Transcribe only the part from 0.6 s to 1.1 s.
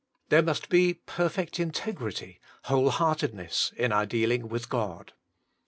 be